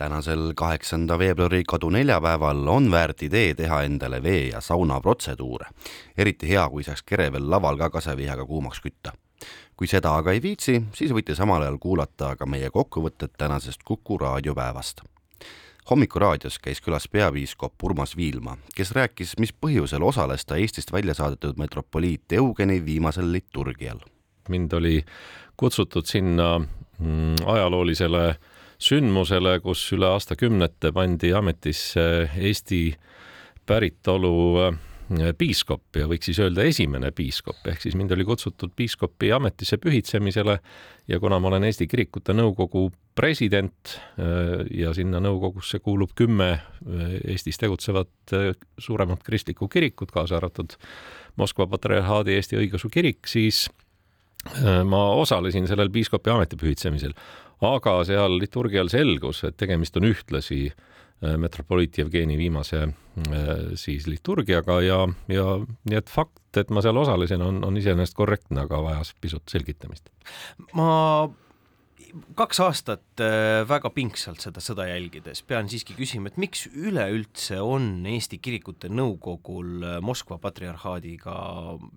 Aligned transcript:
tänasel, 0.00 0.52
kaheksanda 0.56 1.18
veebruari 1.18 1.64
koduneljapäeval 1.66 2.68
on 2.68 2.90
väärt 2.90 3.22
idee 3.22 3.54
teha 3.54 3.82
endale 3.82 4.22
vee- 4.22 4.48
ja 4.48 4.60
saunaprotseduure. 4.60 5.66
eriti 6.16 6.48
hea, 6.48 6.68
kui 6.68 6.82
saaks 6.82 7.02
kere 7.02 7.32
veel 7.32 7.50
laval 7.50 7.76
ka 7.76 7.90
kasevihaga 7.90 8.46
kuumaks 8.46 8.80
kütta. 8.80 9.12
kui 9.76 9.86
seda 9.86 10.14
aga 10.16 10.32
ei 10.32 10.42
viitsi, 10.42 10.82
siis 10.94 11.12
võite 11.12 11.34
samal 11.36 11.62
ajal 11.62 11.78
kuulata 11.78 12.36
ka 12.36 12.46
meie 12.46 12.70
kokkuvõtet 12.70 13.36
tänasest 13.38 13.84
Kuku 13.84 14.18
raadiopäevast 14.18 15.02
hommikuraadios 15.90 16.58
käis 16.58 16.80
külas 16.80 17.08
peapiiskop 17.08 17.82
Urmas 17.82 18.16
Viilma, 18.16 18.56
kes 18.76 18.92
rääkis, 18.92 19.34
mis 19.38 19.52
põhjusel 19.52 20.02
osales 20.02 20.46
ta 20.46 20.56
Eestist 20.56 20.92
välja 20.92 21.14
saadetud 21.14 21.58
metropoliit 21.58 22.32
Eugeni 22.32 22.84
viimasel 22.84 23.32
liturgial. 23.32 24.00
mind 24.48 24.72
oli 24.72 25.04
kutsutud 25.56 26.06
sinna 26.06 26.58
mm, 26.58 27.34
ajaloolisele 27.46 28.36
sündmusele, 28.80 29.58
kus 29.64 29.82
üle 29.94 30.08
aastakümnete 30.14 30.92
pandi 30.96 31.34
ametisse 31.36 32.04
Eesti 32.36 32.84
päritolu 33.68 34.36
äh, 34.64 34.78
piiskop 35.38 35.98
ja 35.98 36.06
võiks 36.10 36.30
siis 36.30 36.40
öelda 36.42 36.64
esimene 36.66 37.10
piiskop, 37.14 37.60
ehk 37.68 37.82
siis 37.84 37.96
mind 37.98 38.14
oli 38.16 38.24
kutsutud 38.28 38.72
piiskopi 38.76 39.32
ametisse 39.36 39.78
pühitsemisele 39.82 40.56
ja 41.10 41.20
kuna 41.20 41.38
ma 41.42 41.50
olen 41.50 41.66
Eesti 41.68 41.86
Kirikute 41.90 42.34
Nõukogu 42.36 42.88
president 43.18 43.94
äh, 44.16 44.64
ja 44.80 44.94
sinna 44.96 45.20
nõukogusse 45.22 45.82
kuulub 45.84 46.16
kümme 46.16 46.50
äh, 46.54 47.12
Eestis 47.34 47.60
tegutsevat 47.60 48.34
suuremat 48.78 49.22
kristlikku 49.26 49.68
kirikut, 49.68 50.14
kaasa 50.14 50.40
arvatud 50.40 50.78
Moskva 51.36 51.68
patriarhaadi 51.70 52.34
Eesti 52.38 52.58
õigeusu 52.58 52.90
kirik, 52.92 53.28
siis 53.28 53.68
ma 54.88 55.00
osalesin 55.20 55.66
sellel 55.68 55.90
piiskopi 55.92 56.30
ametipühitsemisel 56.32 57.12
aga 57.60 58.00
seal 58.08 58.38
liturgial 58.40 58.90
selgus, 58.92 59.44
et 59.44 59.56
tegemist 59.60 59.96
on 60.00 60.08
ühtlasi 60.08 60.62
äh, 60.70 61.36
metropoliit 61.40 61.98
Jevgeni 62.00 62.38
viimase 62.40 62.82
äh, 62.86 63.50
siis 63.80 64.08
liturgiaga 64.08 64.80
ja, 64.84 65.02
ja 65.28 65.46
nii 65.60 66.00
et 66.00 66.10
fakt, 66.12 66.42
et 66.56 66.72
ma 66.72 66.82
seal 66.84 66.96
osalesin, 67.00 67.44
on, 67.44 67.62
on 67.66 67.76
iseenesest 67.80 68.16
korrektne, 68.18 68.64
aga 68.64 68.82
vajas 68.84 69.14
pisut 69.20 69.46
selgitamist. 69.52 70.10
ma 70.74 70.90
kaks 72.38 72.60
aastat 72.64 73.22
äh, 73.24 73.62
väga 73.68 73.92
pingsalt 73.94 74.42
seda 74.42 74.62
sõda 74.64 74.88
jälgides 74.90 75.44
pean 75.46 75.68
siiski 75.70 75.96
küsima, 75.98 76.30
et 76.30 76.40
miks 76.40 76.66
üleüldse 76.70 77.60
on 77.62 78.06
Eesti 78.10 78.40
Kirikute 78.42 78.90
Nõukogul 78.92 80.00
Moskva 80.04 80.40
patriarhaadiga 80.42 81.34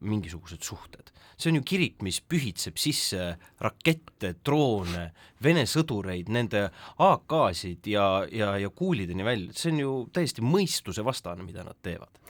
mingisugused 0.01 0.65
suhted? 0.65 1.13
see 1.37 1.51
on 1.51 1.59
ju 1.59 1.65
kirik, 1.67 2.01
mis 2.05 2.19
pühitseb 2.21 2.77
sisse 2.79 3.33
rakette, 3.63 4.35
droone, 4.45 5.11
Vene 5.43 5.65
sõdureid, 5.67 6.29
nende 6.31 6.69
AK-sid 7.03 7.89
ja, 7.91 8.23
ja, 8.31 8.53
ja 8.61 8.69
kuulideni 8.71 9.25
välja, 9.27 9.51
see 9.57 9.73
on 9.73 9.81
ju 9.81 9.95
täiesti 10.15 10.45
mõistusevastane, 10.45 11.43
mida 11.43 11.65
nad 11.67 11.75
teevad. 11.83 12.21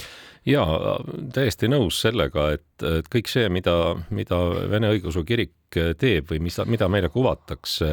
Jaa, 0.45 0.97
täiesti 1.33 1.69
nõus 1.71 2.01
sellega, 2.03 2.51
et, 2.57 2.85
et 2.99 3.09
kõik 3.11 3.31
see, 3.31 3.49
mida, 3.53 3.95
mida 4.11 4.39
Vene 4.71 4.93
õigeusu 4.95 5.25
kirik 5.27 5.79
teeb 5.99 6.29
või 6.29 6.43
mis, 6.43 6.59
mida 6.69 6.89
meile 6.91 7.09
kuvatakse, 7.09 7.91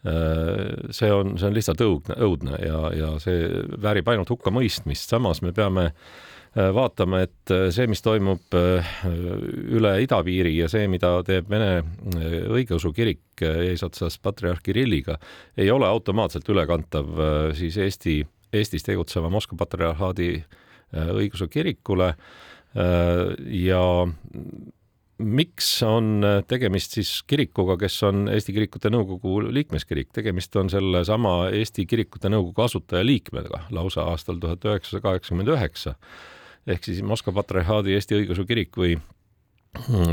see 0.00 1.10
on, 1.12 1.34
see 1.36 1.48
on 1.50 1.56
lihtsalt 1.56 1.82
õudne, 1.84 2.16
õudne 2.24 2.60
ja, 2.64 2.78
ja 2.96 3.08
see 3.20 3.48
väärib 3.82 4.08
ainult 4.08 4.30
hukkamõistmist, 4.32 5.12
samas 5.12 5.42
me 5.44 5.52
peame 5.52 5.90
äh, 5.90 6.30
Äh, 6.58 6.72
vaatame, 6.74 7.20
et 7.28 7.50
äh, 7.54 7.68
see, 7.70 7.86
mis 7.86 8.00
toimub 8.02 8.56
äh, 8.58 8.86
üle 9.70 9.92
idapiiri 10.02 10.56
ja 10.56 10.66
see, 10.70 10.88
mida 10.90 11.12
teeb 11.22 11.46
Vene 11.50 11.84
õigeusu 12.50 12.90
kirik 12.90 13.44
eesotsas 13.46 14.16
patriarh 14.18 14.58
Kirilliga, 14.64 15.14
ei 15.54 15.70
ole 15.70 15.86
automaatselt 15.86 16.48
ülekantav 16.50 17.06
siis 17.54 17.78
Eesti, 17.78 18.16
Eestis 18.50 18.82
tegutseva 18.82 19.30
Moskva 19.30 19.60
patriarhaadi 19.62 20.32
õigeusu 20.94 21.48
kirikule 21.50 22.14
ja 23.50 23.82
miks 25.20 25.68
on 25.82 26.24
tegemist 26.48 26.96
siis 26.96 27.10
kirikuga, 27.28 27.76
kes 27.80 27.96
on 28.08 28.28
Eesti 28.32 28.54
Kirikute 28.56 28.90
Nõukogu 28.92 29.40
liikmeskirik, 29.52 30.10
tegemist 30.16 30.54
on 30.56 30.70
sellesama 30.72 31.50
Eesti 31.56 31.84
Kirikute 31.86 32.30
Nõukogu 32.32 32.64
asutajaliikmega 32.64 33.64
lausa 33.76 34.06
aastal 34.10 34.40
tuhat 34.40 34.64
üheksasada 34.64 35.02
kaheksakümmend 35.04 35.52
üheksa. 35.56 35.94
Ehk 36.70 36.86
siis 36.86 37.02
Moskva 37.02 37.34
Patriarhaadi 37.40 37.96
Eesti 37.96 38.20
Õigeusu 38.20 38.46
Kirik 38.48 38.76
või 38.80 38.96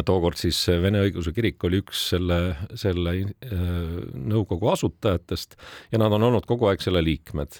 tookord 0.06 0.38
siis 0.38 0.60
Vene 0.82 1.02
Õigeusu 1.06 1.32
Kirik 1.36 1.64
oli 1.66 1.80
üks 1.82 2.04
selle, 2.12 2.38
selle 2.78 3.14
äh, 3.18 3.64
nõukogu 4.14 4.70
asutajatest 4.70 5.58
ja 5.92 6.02
nad 6.02 6.14
on 6.14 6.28
olnud 6.30 6.46
kogu 6.50 6.70
aeg 6.70 6.84
selle 6.84 7.02
liikmed. 7.04 7.58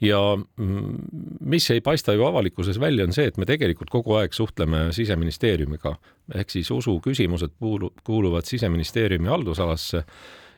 ja 0.00 0.20
mm, 0.36 0.94
mis 1.40 1.68
ei 1.70 1.82
paista 1.84 2.14
ju 2.16 2.24
avalikkuses 2.26 2.80
välja, 2.80 3.04
on 3.04 3.12
see, 3.12 3.28
et 3.28 3.36
me 3.36 3.48
tegelikult 3.48 3.92
kogu 3.92 4.16
aeg 4.20 4.32
suhtleme 4.32 4.88
siseministeeriumiga 4.96 5.96
ehk 6.34 6.50
siis 6.50 6.70
usu 6.72 6.96
küsimused 7.04 7.52
kuulu-, 7.60 7.92
kuuluvad 8.04 8.48
siseministeeriumi 8.48 9.28
haldusalasse 9.28 10.04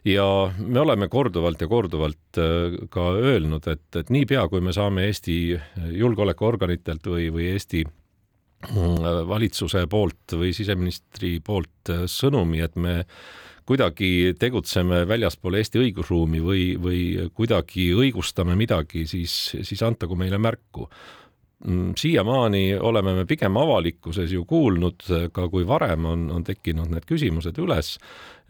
ja 0.07 0.27
me 0.59 0.81
oleme 0.81 1.11
korduvalt 1.11 1.61
ja 1.61 1.69
korduvalt 1.69 2.39
äh, 2.39 2.81
ka 2.91 3.11
öelnud, 3.19 3.67
et, 3.67 3.87
et 3.99 4.11
niipea, 4.15 4.47
kui 4.49 4.63
me 4.63 4.73
saame 4.73 5.11
Eesti 5.11 5.59
julgeolekuorganitelt 5.99 7.11
või, 7.11 7.31
või 7.35 7.51
Eesti 7.57 7.85
valitsuse 9.29 9.87
poolt 9.91 10.33
või 10.39 10.53
siseministri 10.57 11.37
poolt 11.45 11.93
sõnumi, 12.11 12.63
et 12.65 12.77
me 12.77 13.03
kuidagi 13.67 14.35
tegutseme 14.39 15.03
väljaspool 15.09 15.59
Eesti 15.59 15.83
õigusruumi 15.83 16.41
või, 16.43 16.65
või 16.81 17.29
kuidagi 17.35 17.91
õigustame 17.99 18.57
midagi, 18.59 19.07
siis, 19.11 19.35
siis 19.67 19.83
antagu 19.83 20.17
meile 20.19 20.39
märku. 20.39 20.87
Mm, 21.67 21.95
siiamaani 21.97 22.77
oleme 22.85 23.15
me 23.17 23.25
pigem 23.27 23.57
avalikkuses 23.57 24.33
ju 24.33 24.45
kuulnud, 24.45 25.07
ka 25.33 25.47
kui 25.49 25.65
varem 25.67 26.05
on, 26.05 26.27
on 26.31 26.45
tekkinud 26.45 26.93
need 26.93 27.07
küsimused 27.09 27.57
üles, 27.59 27.95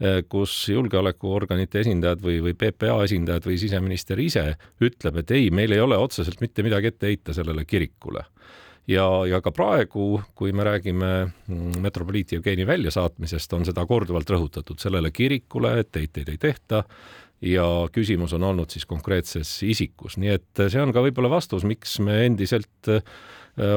eh, 0.03 0.19
kus 0.29 0.53
julgeolekuorganite 0.73 1.85
esindajad 1.85 2.21
või, 2.21 2.41
või 2.43 2.53
PPA 2.59 2.99
esindajad 3.07 3.47
või 3.47 3.57
siseminister 3.61 4.19
ise 4.19 4.43
ütleb, 4.83 5.21
et 5.23 5.31
ei, 5.31 5.49
meil 5.55 5.71
ei 5.71 5.81
ole 5.81 5.97
otseselt 5.97 6.43
mitte 6.43 6.67
midagi 6.67 6.91
ette 6.91 7.13
heita 7.13 7.37
sellele 7.37 7.65
kirikule 7.65 8.27
ja, 8.87 9.05
ja 9.27 9.41
ka 9.43 9.51
praegu, 9.55 10.17
kui 10.35 10.53
me 10.55 10.65
räägime 10.67 11.11
mm, 11.27 11.79
metropoliit 11.83 12.31
Jevgeni 12.37 12.67
väljasaatmisest, 12.67 13.53
on 13.53 13.65
seda 13.67 13.85
korduvalt 13.85 14.29
rõhutatud, 14.31 14.79
sellele 14.81 15.11
kirikule 15.11 15.77
etteheiteid 15.83 16.33
ei 16.33 16.41
tehta. 16.41 16.83
Ja 17.41 17.63
küsimus 17.93 18.31
on 18.33 18.41
olnud 18.47 18.73
siis 18.73 18.87
konkreetses 18.89 19.51
isikus, 19.61 20.15
nii 20.17 20.31
et 20.33 20.61
see 20.73 20.81
on 20.81 20.89
ka 20.89 21.03
võib-olla 21.05 21.29
vastus, 21.29 21.67
miks 21.69 21.99
me 22.01 22.23
endiselt 22.25 22.89
äh, 22.89 23.03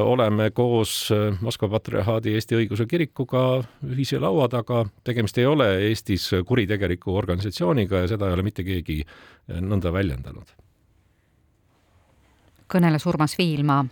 oleme 0.00 0.46
koos 0.56 1.10
äh, 1.12 1.36
Moskva 1.44 1.68
Patriarhaadi 1.74 2.32
Eesti 2.38 2.56
Õigeusu 2.56 2.86
Kirikuga 2.88 3.42
ühise 3.84 4.16
laua 4.16 4.48
taga, 4.48 4.86
tegemist 5.04 5.36
ei 5.36 5.44
ole 5.44 5.68
Eestis 5.90 6.30
kuritegeliku 6.48 7.12
organisatsiooniga 7.20 8.00
ja 8.00 8.10
seda 8.14 8.30
ei 8.30 8.38
ole 8.38 8.48
mitte 8.48 8.64
keegi 8.64 9.02
äh, 9.04 9.60
nõnda 9.60 9.92
väljendanud. 9.92 10.56
kõneles 12.70 13.04
Urmas 13.12 13.36
Viilma 13.36 13.82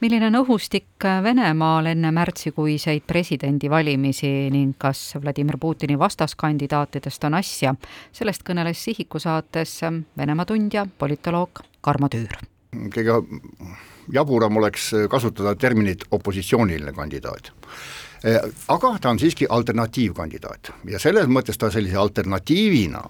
milline 0.00 0.28
on 0.28 0.38
õhustik 0.42 1.06
Venemaal 1.22 1.90
enne 1.92 2.10
märtsikuiseid 2.14 3.06
presidendivalimisi 3.06 4.30
ning 4.52 4.76
kas 4.78 5.14
Vladimir 5.22 5.58
Putini 5.60 5.98
vastaskandidaatidest 5.98 7.24
on 7.28 7.38
asja, 7.38 7.74
sellest 8.12 8.44
kõneles 8.46 8.82
Sihiku 8.84 9.20
saates 9.22 9.78
Venemaa 10.18 10.46
tundja, 10.46 10.86
politoloog 10.98 11.64
Karmo 11.80 12.08
Tüür. 12.12 12.36
kõige 12.92 13.22
jaburam 14.12 14.56
oleks 14.56 14.90
kasutada 15.10 15.54
terminit 15.54 16.04
opositsiooniline 16.10 16.92
kandidaat 16.92 17.52
aga 18.68 18.90
ta 19.00 19.10
on 19.10 19.18
siiski 19.18 19.46
alternatiivkandidaat. 19.50 20.72
Ja 20.90 20.98
selles 21.02 21.28
mõttes 21.30 21.58
ta 21.58 21.70
sellise 21.70 21.98
alternatiivina 22.00 23.02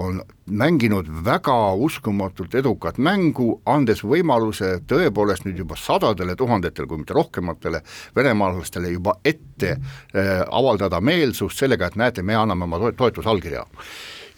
on 0.00 0.22
mänginud 0.46 1.08
väga 1.24 1.74
uskumatult 1.74 2.54
edukat 2.54 2.98
mängu, 2.98 3.60
andes 3.68 4.00
võimaluse 4.04 4.78
tõepoolest 4.88 5.44
nüüd 5.44 5.60
juba 5.60 5.76
sadadele 5.76 6.36
tuhandetele, 6.36 6.88
kui 6.88 7.02
mitte 7.02 7.16
rohkematele 7.16 7.82
venemaalastele 8.16 8.94
juba 8.94 9.18
ette 9.24 9.76
äh, 9.76 10.32
avaldada 10.48 11.00
meelsust 11.00 11.60
sellega, 11.60 11.90
et 11.90 12.00
näete, 12.00 12.24
me 12.24 12.36
anname 12.38 12.64
oma 12.64 12.80
to 12.80 12.92
toetusallkirja 13.04 13.66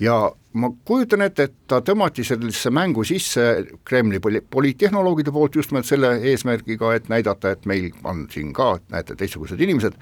ja 0.00 0.32
ma 0.54 0.70
kujutan 0.84 1.24
ette, 1.26 1.48
et 1.48 1.54
ta 1.70 1.80
tõmmati 1.84 2.24
sellisesse 2.26 2.70
mängu 2.74 3.04
sisse 3.06 3.44
Kremli 3.86 4.20
poli-, 4.22 4.42
poliittehnoloogide 4.50 5.32
poolt 5.34 5.58
just 5.58 5.72
nimelt 5.72 5.88
selle 5.88 6.14
eesmärgiga, 6.30 6.94
et 6.94 7.10
näidata, 7.12 7.54
et 7.54 7.66
meil 7.66 7.90
on 8.04 8.24
siin 8.32 8.52
ka, 8.56 8.74
näete, 8.94 9.16
teistsugused 9.18 9.60
inimesed, 9.60 9.98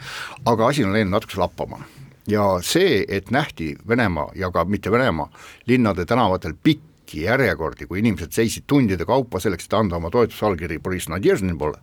aga 0.48 0.68
asi 0.68 0.84
on 0.84 0.94
läinud 0.94 1.16
natukese 1.16 1.40
lappama. 1.42 1.82
Ja 2.30 2.60
see, 2.62 3.02
et 3.08 3.32
nähti 3.34 3.72
Venemaa 3.88 4.30
ja 4.38 4.52
ka 4.54 4.64
mitte 4.64 4.92
Venemaa 4.92 5.26
linnade 5.66 6.04
tänavatel 6.06 6.54
pikki 6.54 7.24
järjekordi, 7.24 7.88
kui 7.90 7.98
inimesed 7.98 8.30
seisid 8.32 8.68
tundide 8.70 9.04
kaupa 9.08 9.40
selleks, 9.42 9.66
et 9.66 9.74
anda 9.74 9.98
oma 9.98 10.10
toetusallkiri 10.12 10.78
Boriss 10.78 11.10
Nadježnini 11.10 11.58
poole, 11.58 11.80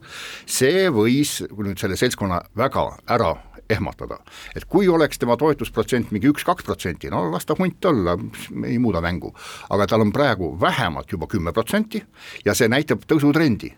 see 0.47 0.87
võis 0.93 1.41
nüüd 1.51 1.81
selle 1.81 1.99
seltskonna 1.99 2.39
väga 2.57 2.85
ära 3.11 3.33
ehmatada. 3.69 4.19
et 4.55 4.65
kui 4.65 4.87
oleks 4.87 5.19
tema 5.19 5.37
toetusprotsent 5.37 6.11
mingi 6.11 6.29
üks-kaks 6.31 6.65
protsenti, 6.65 7.09
no 7.09 7.25
las 7.31 7.45
ta 7.45 7.55
hunt 7.59 7.85
olla, 7.85 8.17
ei 8.65 8.79
muuda 8.79 9.01
mängu. 9.01 9.33
aga 9.69 9.87
tal 9.87 10.01
on 10.01 10.11
praegu 10.11 10.57
vähemalt 10.61 11.11
juba 11.11 11.27
kümme 11.27 11.53
protsenti 11.53 12.03
ja 12.45 12.53
see 12.53 12.67
näitab 12.67 13.05
tõusutrendi. 13.05 13.73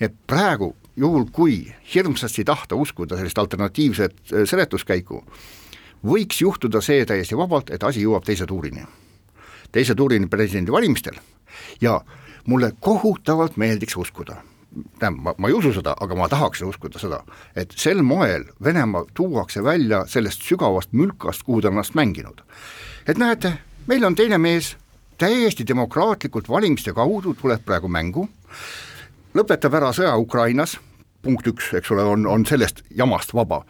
et 0.00 0.14
praegu, 0.26 0.76
juhul 0.96 1.26
kui 1.32 1.74
hirmsasti 1.94 2.44
tahta 2.44 2.76
uskuda 2.76 3.16
sellist 3.16 3.38
alternatiivset 3.38 4.14
äh, 4.32 4.44
seletuskäiku, 4.44 5.24
võiks 6.06 6.40
juhtuda 6.40 6.80
see 6.80 7.04
täiesti 7.04 7.36
vabalt, 7.36 7.70
et 7.70 7.82
asi 7.82 8.02
jõuab 8.02 8.24
teise 8.24 8.46
tuurini. 8.46 8.86
teise 9.72 9.94
tuurini 9.94 10.26
presidendivalimistel 10.26 11.18
ja 11.80 12.00
mulle 12.46 12.72
kohutavalt 12.80 13.56
meeldiks 13.56 13.96
uskuda 13.96 14.42
tähendab, 14.98 15.22
ma, 15.22 15.34
ma 15.38 15.48
ei 15.48 15.54
usu 15.56 15.72
seda, 15.72 15.94
aga 16.00 16.16
ma 16.18 16.28
tahaks 16.28 16.62
uskuda 16.66 17.00
seda, 17.00 17.22
et 17.56 17.72
sel 17.76 18.02
moel 18.02 18.44
Venemaa 18.64 19.06
tuuakse 19.14 19.62
välja 19.64 20.04
sellest 20.06 20.44
sügavast 20.46 20.92
mülkast, 20.92 21.44
kuhu 21.46 21.62
ta 21.62 21.68
on 21.68 21.78
ennast 21.78 21.94
mänginud. 21.94 22.42
et 23.06 23.18
näete, 23.18 23.52
meil 23.86 24.04
on 24.04 24.14
teine 24.14 24.38
mees, 24.38 24.76
täiesti 25.18 25.66
demokraatlikult 25.66 26.48
valimiste 26.48 26.92
kaudu 26.92 27.34
tuleb 27.34 27.64
praegu 27.64 27.88
mängu, 27.88 28.28
lõpetab 29.34 29.74
ära 29.74 29.92
sõja 29.92 30.16
Ukrainas, 30.16 30.78
punkt 31.22 31.46
üks, 31.46 31.72
eks 31.74 31.90
ole, 31.90 32.04
on, 32.04 32.26
on 32.26 32.46
sellest 32.46 32.84
jamast 32.94 33.34
vaba 33.34 33.64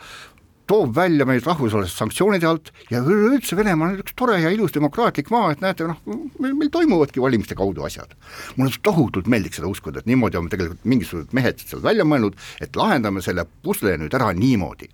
toob 0.68 0.94
välja 0.96 1.26
meid 1.28 1.46
rahvusvaheliste 1.46 2.02
sanktsioonide 2.02 2.48
alt 2.48 2.72
ja 2.92 3.00
üleüldse 3.00 3.56
Venemaa 3.58 3.92
on 3.92 4.02
üks 4.02 4.14
tore 4.18 4.38
ja 4.42 4.52
ilus 4.52 4.74
demokraatlik 4.76 5.32
maa, 5.34 5.52
et 5.54 5.64
näete, 5.64 5.88
noh, 5.88 6.00
meil, 6.42 6.70
toimuvadki 6.72 7.22
valimiste 7.24 7.56
kaudu 7.58 7.86
asjad. 7.88 8.14
mulle 8.56 8.76
tohutult 8.82 9.26
meeldiks 9.26 9.60
seda 9.60 9.70
uskuda, 9.70 10.02
et 10.02 10.10
niimoodi 10.10 10.40
on 10.40 10.50
tegelikult 10.52 10.84
mingisugused 10.84 11.34
mehed 11.36 11.64
seal 11.64 11.82
välja 11.84 12.04
mõelnud, 12.08 12.36
et 12.60 12.76
lahendame 12.76 13.24
selle 13.24 13.46
pusle 13.64 13.96
nüüd 14.00 14.14
ära 14.14 14.32
niimoodi 14.36 14.90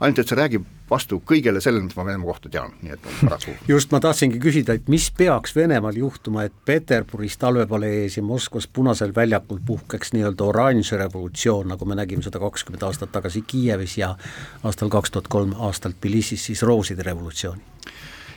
ainult 0.00 0.20
et 0.20 0.30
see 0.30 0.38
räägib 0.38 0.64
vastu 0.90 1.20
kõigele 1.26 1.60
sellele, 1.64 1.86
mis 1.86 1.96
ma 1.96 2.04
Venemaa 2.04 2.28
kohta 2.28 2.50
tean, 2.52 2.74
nii 2.82 2.92
et 2.92 3.06
paraku. 3.22 3.54
just, 3.68 3.92
ma 3.92 4.00
tahtsingi 4.04 4.38
küsida, 4.42 4.76
et 4.76 4.88
mis 4.92 5.06
peaks 5.16 5.56
Venemaal 5.56 5.96
juhtuma, 5.96 6.44
et 6.44 6.52
Peterburis 6.64 7.38
talvepalees 7.40 8.18
ja 8.18 8.22
Moskvas 8.22 8.66
Punasel 8.66 9.14
väljakul 9.16 9.62
puhkeks 9.66 10.12
nii-öelda 10.12 10.44
oranž 10.44 10.92
revolutsioon, 11.00 11.72
nagu 11.72 11.88
me 11.88 11.96
nägime 11.96 12.22
seda 12.22 12.40
kakskümmend 12.42 12.84
aastat 12.84 13.12
tagasi 13.12 13.42
Kiievis 13.46 13.96
ja 13.98 14.14
aastal 14.62 14.92
kaks 14.92 15.14
tuhat 15.14 15.28
kolm 15.32 15.54
aastal 15.58 15.96
Tbilisis 15.96 16.44
siis 16.50 16.62
rooside 16.62 17.02
revolutsiooni? 17.02 17.62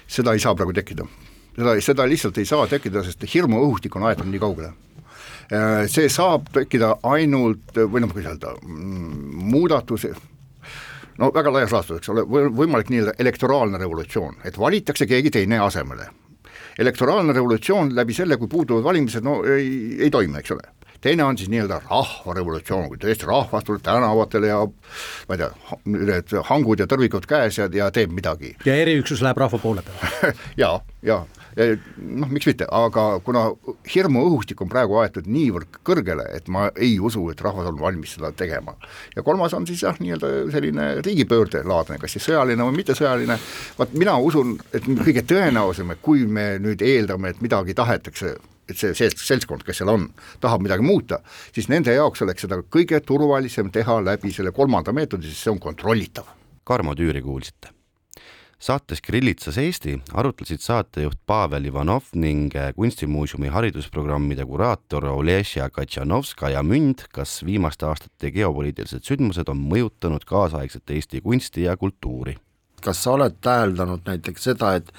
seda 0.08 0.32
ei 0.32 0.40
saa 0.40 0.56
praegu 0.56 0.74
tekkida. 0.74 1.04
seda, 1.56 1.76
seda 1.84 2.08
lihtsalt 2.08 2.38
ei 2.38 2.46
saa 2.46 2.68
tekkida, 2.68 3.04
sest 3.04 3.28
hirmuõhustik 3.34 3.96
on 4.00 4.08
aetud 4.08 4.30
nii 4.32 4.40
kaugele 4.40 4.72
äh, 5.52 5.84
see 5.92 6.08
saab 6.10 6.48
tekkida 6.56 6.96
ainult, 7.04 7.76
või 7.76 8.06
noh, 8.06 8.14
kuidas 8.14 8.38
öelda, 8.38 8.56
mm, 8.64 9.44
muudatus, 9.52 10.08
no 11.18 11.32
väga 11.34 11.54
laias 11.54 11.74
laastus, 11.76 12.02
eks 12.02 12.14
ole, 12.14 12.24
võimalik 12.28 12.92
nii-öelda 12.94 13.18
elektoraalne 13.20 13.82
revolutsioon, 13.82 14.42
et 14.46 14.58
valitakse 14.60 15.08
keegi 15.10 15.34
teine 15.40 15.60
asemele. 15.64 16.10
elektoraalne 16.80 17.34
revolutsioon 17.34 17.96
läbi 17.96 18.14
selle, 18.14 18.38
kui 18.38 18.48
puuduvad 18.48 18.84
valimised, 18.84 19.24
no 19.26 19.44
ei, 19.44 19.98
ei 20.00 20.10
toimi, 20.14 20.38
eks 20.40 20.52
ole 20.52 20.74
teine 21.02 21.24
on 21.24 21.38
siis 21.38 21.50
nii-öelda 21.50 21.80
rahvarevolutsioon, 21.90 22.88
kui 22.90 22.98
tõesti 23.02 23.28
rahvas 23.30 23.64
tuleb 23.64 23.84
tänavatele 23.86 24.50
ja 24.50 24.60
ma 24.66 25.36
ei 25.36 25.42
tea, 25.42 25.50
need 25.94 26.34
hangud 26.50 26.82
ja 26.82 26.88
tõrvikud 26.90 27.28
käes 27.30 27.60
ja, 27.62 27.70
ja 27.74 27.90
teeb 27.94 28.14
midagi. 28.18 28.56
ja 28.66 28.76
eriüksus 28.76 29.22
läheb 29.26 29.38
rahva 29.38 29.60
poole 29.62 29.86
peale 29.86 30.34
ja, 30.64 30.72
ja 31.06 31.22
noh, 31.58 32.30
miks 32.30 32.48
mitte, 32.50 32.68
aga 32.72 33.06
kuna 33.26 33.48
hirmuõhustik 33.90 34.62
on 34.62 34.70
praegu 34.72 35.00
aetud 35.02 35.28
niivõrd 35.32 35.80
kõrgele, 35.88 36.28
et 36.38 36.50
ma 36.54 36.68
ei 36.76 36.98
usu, 37.00 37.24
et 37.32 37.42
rahvas 37.42 37.70
on 37.72 37.80
valmis 37.80 38.14
seda 38.18 38.32
tegema. 38.38 38.76
ja 39.16 39.24
kolmas 39.24 39.54
on 39.58 39.68
siis 39.68 39.82
jah, 39.84 39.98
nii-öelda 40.00 40.52
selline 40.54 40.90
riigipöördelaadne, 41.06 41.98
kas 42.02 42.18
siis 42.18 42.28
sõjaline 42.30 42.68
või 42.68 42.82
mittesõjaline, 42.82 43.40
vaat 43.78 43.96
mina 43.98 44.18
usun, 44.18 44.58
et 44.74 44.86
kõige 44.86 45.26
tõenäosam, 45.28 45.92
et 45.92 46.02
kui 46.02 46.26
me 46.26 46.58
nüüd 46.62 46.82
eeldame, 46.86 47.34
et 47.34 47.42
midagi 47.42 47.74
tahetakse 47.78 48.36
et 48.68 48.76
see, 48.76 48.92
see 48.92 49.08
seltskond, 49.16 49.64
kes 49.64 49.80
seal 49.80 49.94
on, 49.94 50.10
tahab 50.44 50.66
midagi 50.66 50.84
muuta, 50.84 51.22
siis 51.56 51.70
nende 51.72 51.96
jaoks 51.96 52.26
oleks 52.26 52.44
seda 52.44 52.60
kõige 52.68 53.00
turvalisem 53.00 53.72
teha 53.72 54.02
läbi 54.04 54.34
selle 54.36 54.52
kolmanda 54.52 54.92
meetodi, 54.92 55.32
sest 55.32 55.48
see 55.48 55.56
on 55.56 55.64
kontrollitav. 55.64 56.36
Karmo 56.68 56.92
Tüüri 57.00 57.24
kuulsite 57.24 57.77
saates 58.60 59.02
Grillitsas 59.06 59.58
Eesti 59.62 60.00
arutlesid 60.14 60.62
saatejuht 60.64 61.20
Pavel 61.26 61.68
Ivanov 61.70 62.10
ning 62.18 62.54
Kunstimuuseumi 62.76 63.52
haridusprogrammide 63.54 64.46
kuraator 64.46 65.06
Olesja 65.12 65.70
Katšanovskaja 65.70 66.64
Münd, 66.66 67.06
kas 67.14 67.40
viimaste 67.46 67.86
aastate 67.86 68.32
geopoliitilised 68.34 69.06
sündmused 69.06 69.50
on 69.54 69.62
mõjutanud 69.62 70.26
kaasaegset 70.26 70.96
Eesti 70.98 71.22
kunsti 71.22 71.68
ja 71.68 71.78
kultuuri? 71.78 72.38
kas 72.82 73.00
sa 73.04 73.16
oled 73.18 73.40
täheldanud 73.42 74.06
näiteks 74.06 74.44
seda, 74.52 74.76
et 74.78 74.94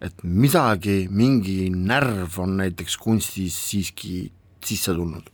et 0.00 0.22
midagi, 0.22 1.06
mingi 1.10 1.70
närv 1.72 2.36
on 2.42 2.58
näiteks 2.60 2.98
kunstis 3.00 3.56
siiski 3.70 4.30
sisse 4.64 4.94
tulnud? 4.94 5.30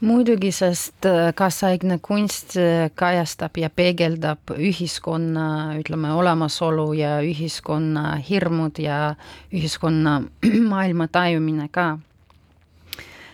Muidugi, 0.00 0.50
sest 0.52 1.06
äh, 1.06 1.32
kaasaegne 1.36 1.98
kunst 2.02 2.56
äh, 2.58 2.90
kajastab 2.94 3.56
ja 3.58 3.70
peegeldab 3.70 4.54
ühiskonna, 4.56 5.76
ütleme, 5.80 6.12
olemasolu 6.14 6.92
ja 6.98 7.18
ühiskonna 7.24 8.16
hirmud 8.28 8.78
ja 8.82 9.14
ühiskonna 9.52 10.20
maailma 10.72 11.08
tajumine 11.08 11.68
ka. 11.68 11.98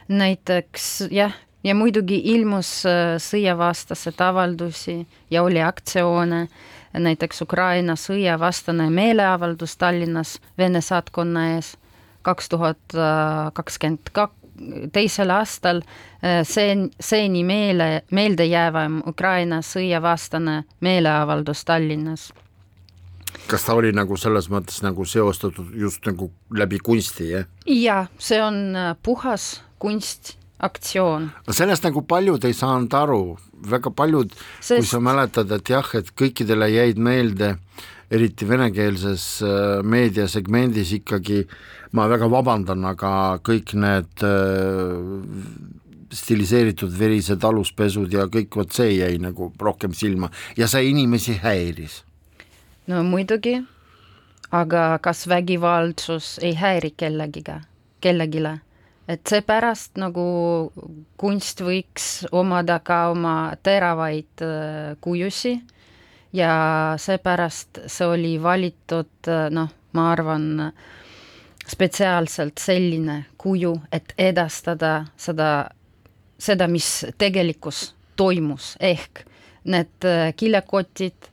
näiteks 0.08 1.06
jah, 1.10 1.34
ja 1.64 1.74
muidugi 1.74 2.20
ilmus 2.34 2.84
äh, 2.86 3.16
sõjavastased 3.22 4.20
avaldusi 4.20 5.06
ja 5.30 5.42
oli 5.42 5.62
aktsioone, 5.62 6.48
näiteks 6.92 7.42
Ukraina 7.42 7.94
sõjavastane 7.96 8.90
meeleavaldus 8.90 9.76
Tallinnas 9.76 10.40
Vene 10.58 10.80
saatkonna 10.80 11.52
ees 11.54 11.76
kaks 12.22 12.50
tuhat 12.52 12.92
kakskümmend 13.54 14.10
kaks, 14.12 14.39
teisel 14.92 15.30
aastal 15.34 15.82
äh, 15.82 16.42
see, 16.46 16.74
seeni 17.00 17.44
meele, 17.46 18.02
meeldejäävam 18.10 19.00
Ukraina 19.08 19.60
sõjavastane 19.64 20.62
meeleavaldus 20.80 21.64
Tallinnas. 21.64 22.30
kas 23.46 23.64
ta 23.64 23.74
oli 23.74 23.92
nagu 23.94 24.16
selles 24.16 24.50
mõttes 24.50 24.82
nagu 24.82 25.04
seostatud 25.04 25.72
just 25.74 26.06
nagu 26.06 26.30
läbi 26.54 26.78
kunsti, 26.78 27.30
jah? 27.30 27.48
jaa, 27.66 28.04
see 28.18 28.42
on 28.42 28.76
äh, 28.76 28.92
puhas 29.02 29.62
kunst 29.78 30.36
aktsioon. 30.60 31.30
sellest 31.50 31.84
nagu 31.84 32.02
paljud 32.02 32.44
ei 32.44 32.54
saanud 32.54 32.94
aru, 32.94 33.38
väga 33.70 33.90
paljud 33.90 34.34
Sest..., 34.60 34.76
kui 34.76 34.86
sa 34.86 35.00
mäletad, 35.00 35.50
et 35.56 35.72
jah, 35.72 35.94
et 35.94 36.12
kõikidele 36.16 36.68
jäid 36.72 37.00
meelde 37.00 37.56
eriti 38.10 38.48
venekeelses 38.48 39.24
äh, 39.46 39.80
meediasegmendis 39.86 40.96
ikkagi, 40.98 41.44
ma 41.92 42.06
väga 42.10 42.28
vabandan, 42.30 42.84
aga 42.86 43.12
kõik 43.46 43.74
need 43.78 44.24
äh, 44.26 45.00
stiliseeritud 46.12 46.92
verised 46.98 47.44
aluspesud 47.44 48.12
ja 48.12 48.26
kõik 48.30 48.56
vot 48.56 48.72
see 48.74 48.96
jäi 48.98 49.18
nagu 49.22 49.50
rohkem 49.58 49.94
silma 49.94 50.30
ja 50.58 50.68
see 50.70 50.90
inimesi 50.90 51.38
häiris. 51.42 52.02
no 52.86 53.02
muidugi, 53.06 53.60
aga 54.50 54.98
kas 55.02 55.26
vägivaldsus 55.28 56.38
ei 56.42 56.54
häiri 56.54 56.94
kellegiga, 56.96 57.60
kellegile? 58.00 58.60
et 59.10 59.26
seepärast 59.26 59.98
nagu 59.98 60.24
kunst 61.18 61.60
võiks 61.66 62.26
omada 62.30 62.78
ka 62.78 63.08
oma 63.10 63.56
teravaid 63.62 64.46
äh, 64.46 64.96
kujusi 65.00 65.58
ja 66.32 66.94
seepärast 66.98 67.84
see 67.86 68.06
oli 68.06 68.34
valitud 68.42 69.30
noh, 69.50 69.70
ma 69.92 70.10
arvan, 70.12 70.70
spetsiaalselt 71.70 72.58
selline 72.58 73.24
kuju, 73.38 73.74
et 73.92 74.14
edastada 74.18 75.04
seda, 75.16 75.70
seda, 76.38 76.66
mis 76.68 76.88
tegelikkus 77.18 77.94
toimus, 78.16 78.74
ehk 78.80 79.24
need 79.70 80.06
äh, 80.08 80.32
kilekotid 80.36 81.30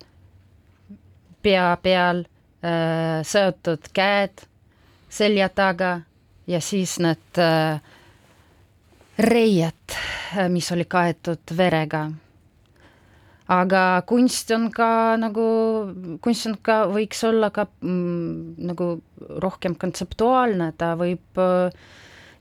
pea 1.41 1.69
peal, 1.81 2.23
äh, 2.63 3.23
seotud 3.23 3.89
käed 3.93 4.45
selja 5.09 5.49
taga 5.49 6.01
ja 6.47 6.61
siis 6.61 6.97
need 6.99 7.41
äh, 7.41 7.81
reied, 9.17 9.97
mis 10.53 10.71
oli 10.71 10.85
kaetud 10.85 11.55
verega 11.57 12.05
aga 13.47 14.01
kunst 14.07 14.51
on 14.51 14.67
ka 14.71 15.15
nagu, 15.19 15.47
kunst 16.23 16.49
on 16.49 16.57
ka, 16.61 16.81
võiks 16.91 17.23
olla 17.27 17.49
ka 17.55 17.67
mm, 17.79 18.57
nagu 18.67 18.89
rohkem 19.43 19.77
kontseptuaalne, 19.79 20.73
ta 20.77 20.93
võib 20.99 21.39
äh, 21.39 21.75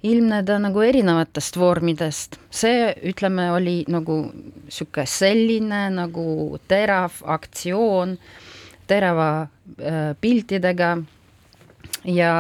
ilmneda 0.07 0.59
nagu 0.63 0.83
erinevatest 0.83 1.59
vormidest. 1.59 2.41
see, 2.51 2.91
ütleme, 3.07 3.51
oli 3.55 3.85
nagu 3.89 4.25
niisugune 4.35 5.07
selline 5.07 5.83
nagu 5.95 6.59
terav 6.69 7.23
aktsioon, 7.39 8.17
terava 8.91 9.31
äh, 9.79 10.15
piltidega 10.21 10.97
ja 12.07 12.33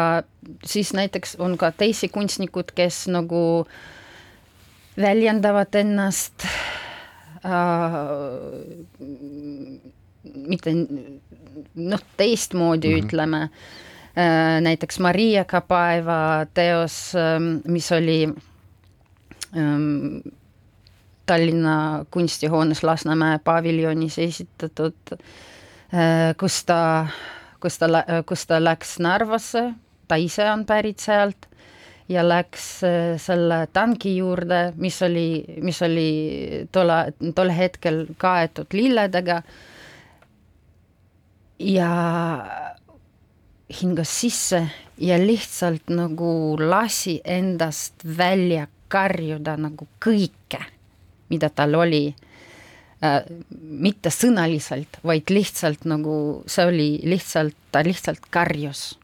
siis 0.66 0.92
näiteks 0.94 1.38
on 1.38 1.54
ka 1.58 1.70
teisi 1.70 2.11
kunstnikud, 2.11 2.75
kes 2.75 3.06
nagu 3.14 3.66
väljendavad 4.99 5.75
ennast 5.78 6.46
Äh, 6.46 6.86
mitte 10.46 10.72
noh, 11.74 12.02
teistmoodi 12.16 12.88
mm 12.88 12.94
-hmm. 12.94 13.04
ütleme, 13.04 13.42
äh, 13.42 14.60
näiteks 14.60 14.98
Maria 14.98 15.44
Kapaeva 15.44 16.46
teos, 16.54 17.14
ähm, 17.14 17.60
mis 17.72 17.92
oli 17.92 18.28
ähm, 19.56 20.20
Tallinna 21.26 22.04
kunstihoones 22.10 22.82
Lasnamäe 22.82 23.38
paviljonis 23.38 24.18
esitatud, 24.18 24.94
äh, 25.12 26.36
kus 26.38 26.64
ta, 26.64 27.06
kus 27.60 27.78
ta, 27.78 27.86
kus 28.26 28.46
ta 28.46 28.64
läks 28.64 28.98
Narvasse, 28.98 29.72
ta 30.08 30.14
ise 30.14 30.50
on 30.50 30.66
pärit 30.66 30.98
sealt 30.98 31.48
ja 32.08 32.22
läks 32.28 32.66
äh, 32.86 33.16
selle 33.18 33.66
tanki 33.72 34.16
juurde, 34.16 34.72
mis 34.76 35.00
oli, 35.02 35.44
mis 35.62 35.82
oli 35.82 36.10
tolle, 36.72 37.12
tol 37.34 37.50
hetkel 37.50 38.04
kaetud 38.18 38.76
lilledega 38.76 39.40
ja 41.58 41.90
hingas 43.80 44.12
sisse 44.20 44.62
ja 44.98 45.18
lihtsalt 45.18 45.90
nagu 45.90 46.56
lasi 46.60 47.20
endast 47.25 48.04
välja 48.18 48.68
karjuda 48.88 49.56
nagu 49.58 49.88
kõike, 49.98 50.62
mida 51.28 51.50
tal 51.50 51.75
oli 51.75 52.06
äh,. 53.02 53.22
mitte 53.60 54.10
sõnaliselt, 54.10 55.00
vaid 55.04 55.30
lihtsalt 55.30 55.84
nagu 55.84 56.44
see 56.46 56.66
oli 56.66 56.88
lihtsalt, 57.04 57.56
ta 57.72 57.82
lihtsalt 57.82 58.30
karjus. 58.30 58.98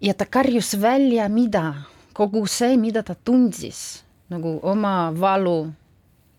ja 0.00 0.14
ta 0.14 0.24
karjus 0.24 0.80
välja 0.80 1.28
mida? 1.28 1.91
Kogu 2.14 2.46
see, 2.46 2.76
mida 2.76 3.02
ta 3.02 3.14
tundis, 3.14 4.02
nagu 4.32 4.58
oma 4.62 5.12
valu, 5.16 5.72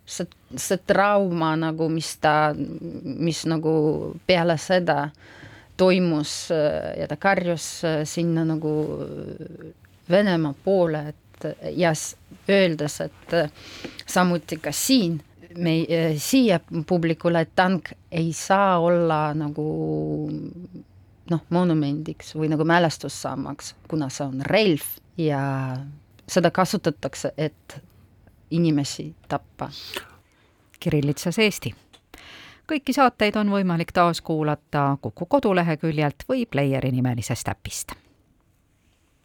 see, 0.05 0.27
see 0.55 0.79
trauma 0.87 1.53
nagu, 1.59 1.89
mis 1.89 2.15
ta, 2.21 2.53
mis 2.53 3.43
nagu 3.49 3.73
peale 4.27 4.57
seda 4.61 5.07
toimus 5.77 6.51
ja 6.51 7.07
ta 7.09 7.17
karjus 7.17 7.69
sinna 8.05 8.45
nagu 8.45 8.73
Venemaa 10.03 10.51
poole, 10.65 10.99
et 11.13 11.45
ja 11.79 11.93
öeldes, 12.51 12.97
et 13.01 13.35
samuti 14.05 14.57
ka 14.59 14.73
siin 14.75 15.15
me 15.55 15.75
siia 16.19 16.59
publikule, 16.87 17.41
et 17.45 17.53
tank 17.55 17.93
ei 18.11 18.33
saa 18.35 18.79
olla 18.83 19.33
nagu 19.37 19.65
noh, 21.29 21.43
monumendiks 21.49 22.35
või 22.35 22.49
nagu 22.51 22.65
mälestussammaks, 22.67 23.75
kuna 23.87 24.09
see 24.09 24.25
on 24.27 24.41
relv 24.45 24.85
ja 25.17 25.41
seda 26.27 26.51
kasutatakse, 26.51 27.33
et 27.37 27.81
inimesi 28.51 29.15
tappa. 29.27 29.69
Kirillitsas 30.79 31.39
Eesti. 31.39 31.75
kõiki 32.67 32.93
saateid 32.93 33.35
on 33.35 33.49
võimalik 33.49 33.91
taas 33.91 34.21
kuulata 34.21 34.97
Kuku 35.01 35.25
koduleheküljelt 35.25 36.27
või 36.29 36.45
Playeri 36.45 36.91
nimelisest 36.91 37.47
äpist 37.47 37.95